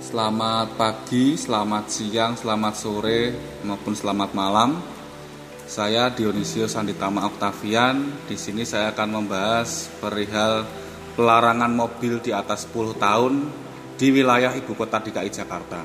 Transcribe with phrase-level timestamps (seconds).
[0.00, 3.36] Selamat pagi, selamat siang, selamat sore,
[3.68, 4.80] maupun selamat malam.
[5.68, 8.24] Saya Dionisio Sanditama Oktavian.
[8.24, 10.64] Di sini saya akan membahas perihal
[11.20, 13.52] pelarangan mobil di atas 10 tahun
[14.00, 15.84] di wilayah ibu kota DKI Jakarta.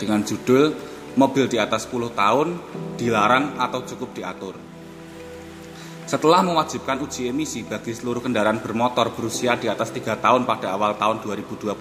[0.00, 0.72] Dengan judul
[1.10, 2.48] Mobil di atas 10 tahun
[2.94, 4.54] dilarang atau cukup diatur.
[6.06, 10.94] Setelah mewajibkan uji emisi bagi seluruh kendaraan bermotor berusia di atas 3 tahun pada awal
[10.94, 11.74] tahun 2021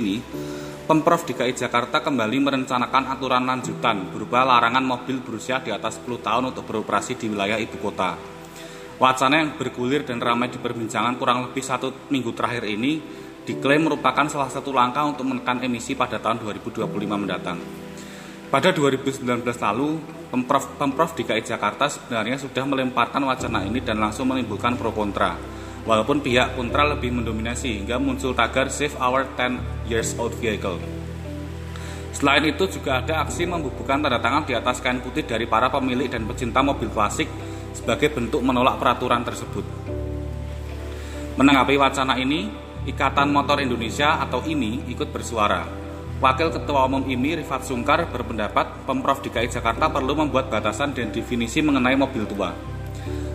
[0.00, 0.16] ini,
[0.88, 6.54] Pemprov DKI Jakarta kembali merencanakan aturan lanjutan berupa larangan mobil berusia di atas 10 tahun
[6.54, 8.16] untuk beroperasi di wilayah ibu kota.
[8.96, 13.00] Wacana yang bergulir dan ramai diperbincangan kurang lebih satu minggu terakhir ini
[13.44, 17.60] diklaim merupakan salah satu langkah untuk menekan emisi pada tahun 2025 mendatang.
[18.50, 19.88] Pada 2019 lalu,
[20.30, 25.59] Pemprov, Pemprov DKI Jakarta sebenarnya sudah melemparkan wacana ini dan langsung menimbulkan pro kontra.
[25.88, 30.76] Walaupun pihak kontra lebih mendominasi hingga muncul tagar Save Our 10 Years Old Vehicle.
[32.12, 36.04] Selain itu juga ada aksi membubuhkan tanda tangan di atas kain putih dari para pemilik
[36.04, 37.32] dan pecinta mobil klasik
[37.72, 39.64] sebagai bentuk menolak peraturan tersebut.
[41.40, 42.52] Menanggapi wacana ini,
[42.84, 45.64] Ikatan Motor Indonesia atau IMI ikut bersuara.
[46.20, 51.64] Wakil Ketua Umum IMI Rifat Sungkar berpendapat Pemprov DKI Jakarta perlu membuat batasan dan definisi
[51.64, 52.52] mengenai mobil tua.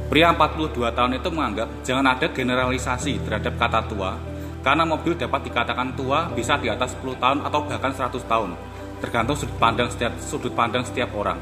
[0.06, 4.18] Pria 42 tahun itu menganggap jangan ada generalisasi terhadap kata tua
[4.62, 8.50] karena mobil dapat dikatakan tua bisa di atas 10 tahun atau bahkan 100 tahun
[9.02, 11.38] tergantung sudut pandang setiap, sudut pandang setiap orang.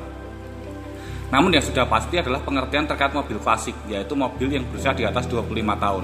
[1.31, 5.25] Namun yang sudah pasti adalah pengertian terkait mobil klasik yaitu mobil yang berusia di atas
[5.30, 6.03] 25 tahun.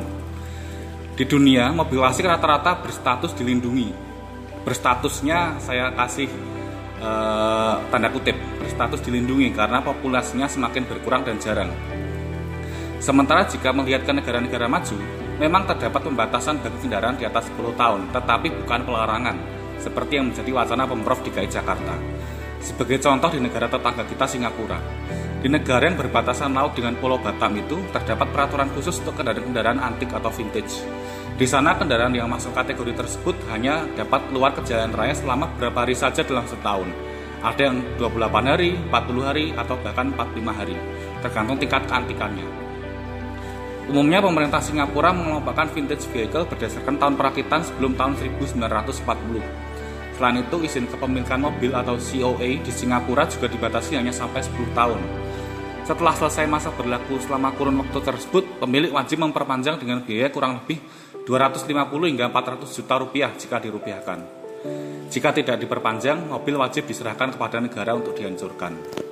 [1.19, 4.09] Di dunia, mobil klasik rata-rata berstatus dilindungi
[4.63, 6.27] berstatusnya saya kasih
[6.99, 11.71] uh, tanda kutip berstatus dilindungi karena populasinya semakin berkurang dan jarang.
[12.99, 14.95] Sementara jika melihat ke negara-negara maju,
[15.39, 19.35] memang terdapat pembatasan bagi kendaraan di atas 10 tahun, tetapi bukan pelarangan,
[19.79, 21.95] seperti yang menjadi wacana Pemprov DKI Jakarta.
[22.59, 24.83] Sebagai contoh di negara tetangga kita Singapura,
[25.39, 30.11] di negara yang berbatasan laut dengan Pulau Batam itu terdapat peraturan khusus untuk kendaraan-kendaraan antik
[30.11, 30.83] atau vintage.
[31.39, 35.87] Di sana kendaraan yang masuk kategori tersebut hanya dapat keluar ke jalan raya selama beberapa
[35.87, 36.91] hari saja dalam setahun.
[37.39, 40.75] Ada yang 28 hari, 40 hari, atau bahkan 45 hari,
[41.23, 42.68] tergantung tingkat keantikannya.
[43.89, 49.41] Umumnya pemerintah Singapura mengelompokkan vintage vehicle berdasarkan tahun perakitan sebelum tahun 1940.
[50.13, 55.01] Selain itu, izin kepemilikan mobil atau COA di Singapura juga dibatasi hanya sampai 10 tahun.
[55.89, 60.77] Setelah selesai masa berlaku selama kurun waktu tersebut, pemilik wajib memperpanjang dengan biaya kurang lebih
[61.25, 64.19] 250 hingga 400 juta rupiah jika dirupiahkan.
[65.09, 69.08] Jika tidak diperpanjang, mobil wajib diserahkan kepada negara untuk dihancurkan.